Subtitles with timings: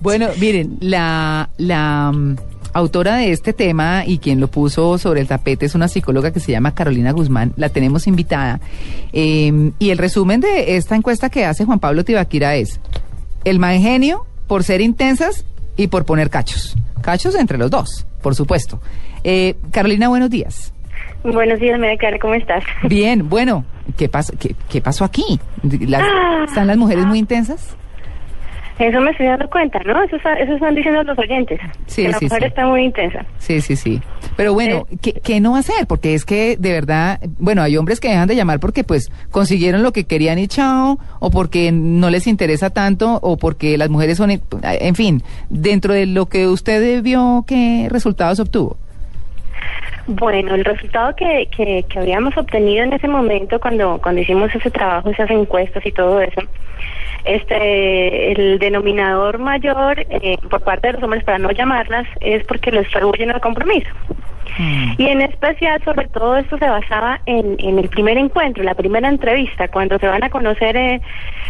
[0.00, 2.36] Bueno, miren, la, la um,
[2.72, 6.40] autora de este tema y quien lo puso sobre el tapete es una psicóloga que
[6.40, 7.52] se llama Carolina Guzmán.
[7.56, 8.60] La tenemos invitada.
[9.12, 12.80] Eh, y el resumen de esta encuesta que hace Juan Pablo Tibaquira es
[13.44, 16.76] el mal genio por ser intensas y por poner cachos.
[17.00, 18.80] Cachos entre los dos, por supuesto.
[19.22, 20.72] Eh, Carolina, buenos días.
[21.22, 22.64] Buenos días, María ¿cómo estás?
[22.82, 23.64] Bien, bueno,
[23.96, 25.40] ¿qué, pasó, qué, qué pasó aquí?
[25.62, 26.44] Las, Ah.
[26.46, 27.76] ¿Están las mujeres muy intensas?
[28.78, 30.02] Eso me estoy dando cuenta, ¿no?
[30.02, 31.60] Eso, está- eso están diciendo los oyentes.
[31.86, 32.46] Sí, que la sí, mujer sí.
[32.48, 33.24] está muy intensa.
[33.38, 34.00] Sí, sí, sí.
[34.36, 35.86] Pero bueno, Eh, ¿qué, qué no hacer?
[35.86, 39.82] Porque es que de verdad, bueno, hay hombres que dejan de llamar porque pues consiguieron
[39.84, 44.16] lo que querían y chao, o porque no les interesa tanto, o porque las mujeres
[44.18, 48.76] son, en fin, dentro de lo que usted vio, ¿qué resultados obtuvo?
[50.06, 54.70] Bueno, el resultado que, que, que habíamos obtenido en ese momento cuando, cuando hicimos ese
[54.70, 56.42] trabajo, esas encuestas y todo eso,
[57.24, 62.70] este, el denominador mayor eh, por parte de los hombres para no llamarlas es porque
[62.70, 63.88] les rehuyen el compromiso.
[64.98, 69.08] Y en especial, sobre todo, esto se basaba en, en el primer encuentro, la primera
[69.08, 71.00] entrevista, cuando se van a conocer eh,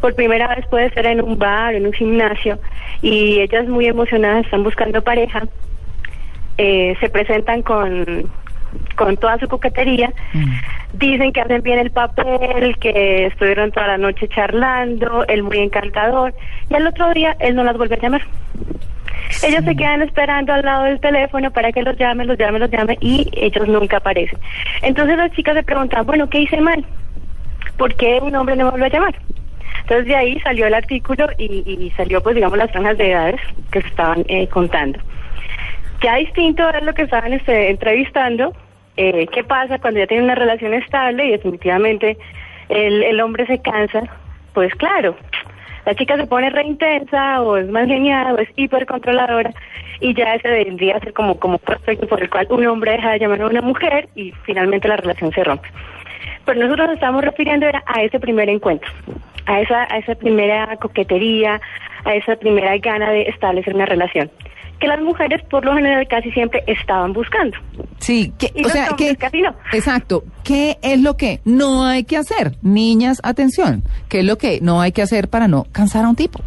[0.00, 2.58] por primera vez, puede ser en un bar, en un gimnasio,
[3.02, 5.42] y ellas muy emocionadas están buscando pareja,
[6.58, 8.28] eh, se presentan con,
[8.96, 10.12] con toda su coquetería,
[10.92, 16.34] dicen que hacen bien el papel, que estuvieron toda la noche charlando, él muy encantador,
[16.70, 18.22] y al otro día él no las vuelve a llamar.
[19.42, 22.70] Ellos se quedan esperando al lado del teléfono para que los llame, los llame, los
[22.70, 24.38] llame y ellos nunca aparecen.
[24.82, 26.84] Entonces las chicas se preguntan, bueno, ¿qué hice mal?
[27.76, 29.14] ¿Por qué un hombre no me vuelve a llamar?
[29.82, 33.40] Entonces de ahí salió el artículo y, y salió pues digamos las franjas de edades
[33.70, 34.98] que se estaban eh, contando.
[36.06, 38.52] Ya distinto es lo que estaban este, entrevistando,
[38.96, 42.16] eh, qué pasa cuando ya tienen una relación estable y definitivamente
[42.68, 44.04] el, hombre se cansa,
[44.54, 45.16] pues claro,
[45.84, 49.52] la chica se pone re intensa o es más genial o es hipercontroladora
[49.98, 53.10] y ya ese vendría a ser como, como prospecto por el cual un hombre deja
[53.10, 55.68] de llamar a una mujer y finalmente la relación se rompe.
[56.44, 58.92] Pero nosotros nos estamos refiriendo a ese primer encuentro,
[59.46, 61.60] a esa, a esa primera coquetería,
[62.04, 64.30] a esa primera gana de establecer una relación,
[64.80, 67.56] que las mujeres por lo general casi siempre estaban buscando.
[67.98, 69.54] Sí, que, Y o sea, que, casi no.
[69.72, 72.52] exacto, ¿qué es lo que no hay que hacer?
[72.62, 76.16] Niñas, atención, ¿qué es lo que no hay que hacer para no cansar a un
[76.16, 76.40] tipo?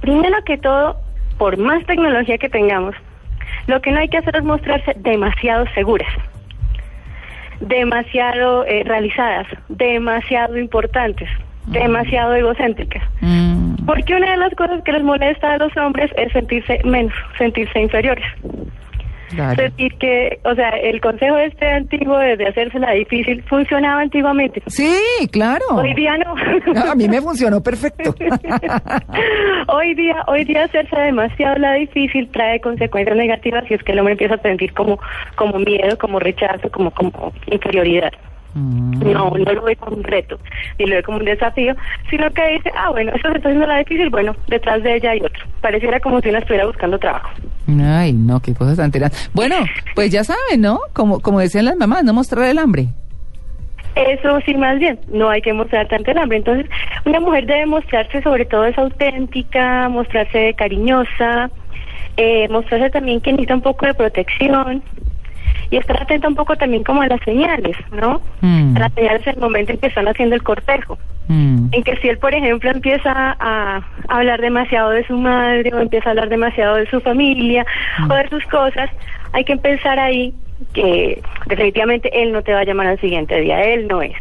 [0.00, 0.96] Primero que todo,
[1.38, 2.94] por más tecnología que tengamos,
[3.66, 6.12] lo que no hay que hacer es mostrarse demasiado seguras,
[7.60, 11.28] demasiado eh, realizadas, demasiado importantes,
[11.66, 13.02] demasiado egocéntricas.
[13.20, 13.41] Mm,
[13.86, 17.80] Porque una de las cosas que les molesta a los hombres es sentirse menos, sentirse
[17.80, 18.24] inferiores.
[19.30, 19.56] claro.
[19.62, 24.62] Sentir que, o sea, el consejo este antiguo de, de hacérsela difícil funcionaba antiguamente.
[24.66, 24.94] Sí,
[25.30, 25.64] claro.
[25.70, 26.34] Hoy día no.
[26.90, 28.14] A mí me funcionó perfecto.
[29.68, 33.98] hoy día, hoy día hacerse demasiado la difícil trae consecuencias negativas y es que el
[33.98, 34.98] hombre empieza a sentir como,
[35.36, 38.12] como miedo, como rechazo, como, como inferioridad.
[38.54, 39.12] Mm.
[39.12, 40.38] No, no lo ve como un reto,
[40.78, 41.74] ni lo ve como un desafío,
[42.10, 45.10] sino que dice, ah, bueno, esto se está haciendo la difícil, bueno, detrás de ella
[45.12, 45.44] hay otro.
[45.60, 47.30] Pareciera como si una estuviera buscando trabajo.
[47.80, 49.30] Ay, no, qué cosas tan tiradas.
[49.32, 49.56] Bueno,
[49.94, 50.80] pues ya saben, ¿no?
[50.92, 52.88] Como, como decían las mamás, no mostrar el hambre.
[53.94, 56.38] Eso sí, más bien, no hay que mostrar tanto el hambre.
[56.38, 56.66] Entonces,
[57.04, 61.50] una mujer debe mostrarse sobre todo es auténtica, mostrarse cariñosa,
[62.16, 64.82] eh, mostrarse también que necesita un poco de protección
[65.72, 68.20] y estar atenta un poco también como a las señales, ¿no?
[68.42, 68.76] Mm.
[68.76, 70.98] A las señales en el momento en que están haciendo el cortejo.
[71.28, 71.68] Mm.
[71.72, 76.10] En que si él, por ejemplo, empieza a hablar demasiado de su madre o empieza
[76.10, 77.64] a hablar demasiado de su familia
[78.06, 78.90] o de sus cosas,
[79.32, 80.34] hay que pensar ahí
[80.74, 84.12] que definitivamente él no te va a llamar al siguiente día, él no es.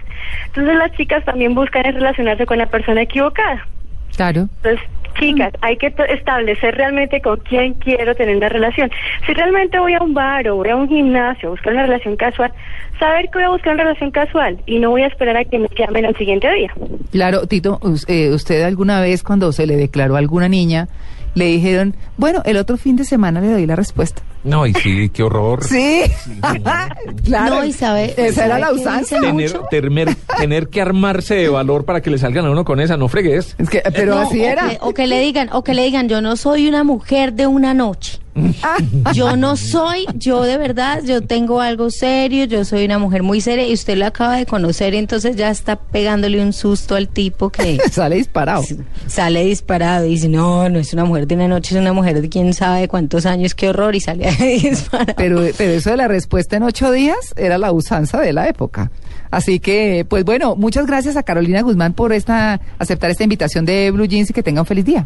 [0.47, 3.67] Entonces las chicas también buscan es relacionarse con la persona equivocada.
[4.15, 4.47] Claro.
[4.63, 4.79] Entonces,
[5.13, 8.89] chicas, hay que establecer realmente con quién quiero tener una relación.
[9.25, 12.15] Si realmente voy a un bar o voy a un gimnasio a buscar una relación
[12.15, 12.51] casual,
[12.99, 15.59] saber que voy a buscar una relación casual y no voy a esperar a que
[15.59, 16.73] me llamen al siguiente día.
[17.11, 20.87] Claro, Tito, eh, usted alguna vez cuando se le declaró a alguna niña,
[21.35, 24.21] le dijeron, bueno, el otro fin de semana le doy la respuesta.
[24.43, 25.63] No, y sí, qué horror.
[25.63, 26.01] Sí,
[27.23, 27.55] claro.
[27.57, 29.19] No, y sabe- Esa era la usanza.
[29.19, 29.65] Tener, mucho.
[29.69, 33.07] tener, tener que armarse de valor para que le salgan a uno con esa, no
[33.07, 33.55] fregues.
[33.57, 34.69] Es que, pero No, así o era.
[34.69, 37.47] que- o que le digan, o que le digan, yo no soy una mujer de
[37.47, 38.19] una noche.
[39.13, 43.41] Yo no soy, yo de verdad, yo tengo algo serio, yo soy una mujer muy
[43.41, 47.09] seria y usted lo acaba de conocer y entonces ya está pegándole un susto al
[47.09, 48.63] tipo que Sale disparado.
[49.07, 52.21] sale disparado y dice, no, no es una mujer de una noche, es una mujer
[52.21, 54.31] de quién sabe cuántos años, qué horror y sale
[54.61, 55.13] disparado.
[55.17, 58.91] Pero, pero eso de la respuesta en ocho días era la usanza de la época.
[59.29, 63.91] Así que, pues bueno, muchas gracias a Carolina Guzmán por esta aceptar esta invitación de
[63.91, 65.05] Blue Jeans y que tenga un feliz día.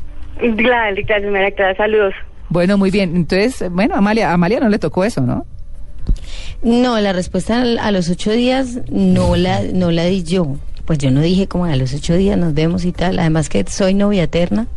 [0.58, 2.14] Claro, gracias, María Clara, saludos.
[2.50, 3.16] Bueno, muy bien.
[3.16, 5.46] Entonces, bueno, Amalia, Amalia no le tocó eso, ¿no?
[6.62, 10.58] No, la respuesta a los ocho días no la, no la di yo.
[10.86, 13.20] Pues yo no dije como a los ocho días nos vemos y tal.
[13.20, 14.68] Además que soy novia eterna.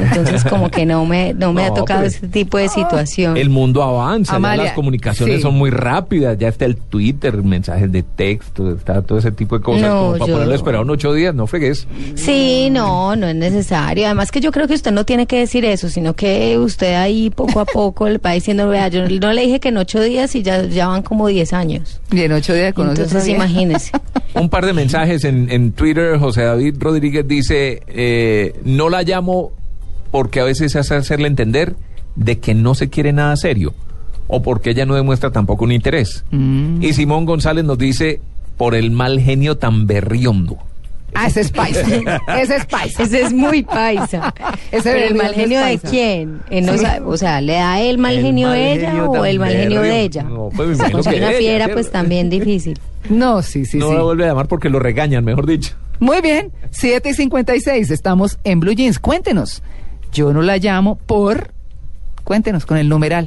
[0.00, 3.36] Entonces como que no me, no me ha tocado pero- ese tipo de situación.
[3.36, 5.42] El mundo avanza, ya las comunicaciones sí.
[5.42, 9.64] son muy rápidas, ya está el Twitter, mensajes de texto, está todo ese tipo de
[9.64, 9.82] cosas.
[9.82, 11.86] No, como para yo- ponerlo a esperar unos ocho días, no fregues.
[12.14, 14.06] Sí, no, no es necesario.
[14.06, 17.30] Además que yo creo que usted no tiene que decir eso, sino que usted ahí
[17.30, 20.34] poco a poco le va diciendo, vea, yo no le dije que en ocho días
[20.34, 22.00] y ya, ya van como diez años.
[22.12, 23.44] Y en ocho días conoces a Entonces vieja.
[23.44, 23.92] imagínese.
[24.38, 29.52] Un par de mensajes en, en Twitter, José David Rodríguez dice, eh, no la llamo
[30.10, 31.74] porque a veces hace hacerle entender
[32.14, 33.74] de que no se quiere nada serio
[34.28, 36.24] o porque ella no demuestra tampoco un interés.
[36.30, 36.82] Mm.
[36.82, 38.20] Y Simón González nos dice,
[38.56, 40.58] por el mal genio tan berriondo.
[41.20, 41.80] Ah, ese es paisa.
[42.38, 43.02] ese es paisa.
[43.02, 44.32] Ese es muy paisa.
[44.70, 46.40] Ese Pero el mal genio de quién?
[46.50, 46.78] Eh, no Sí.
[46.78, 49.38] sabe- o sea, ¿le da el mal El genio mal de ella genio o el
[49.40, 50.22] mal genio de ella?
[50.22, 52.78] No, pues me una fiera, pues también difícil.
[53.08, 53.94] No, sí, sí, no sí.
[53.94, 55.74] la vuelve a llamar porque lo regañan, mejor dicho.
[56.00, 58.98] Muy bien, 7 y 56, estamos en Blue Jeans.
[59.00, 59.62] Cuéntenos.
[60.12, 61.50] Yo no la llamo por.
[62.24, 63.26] Cuéntenos con el numeral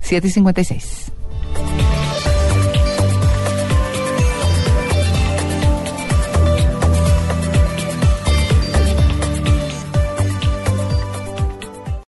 [0.00, 1.10] 7 y 56.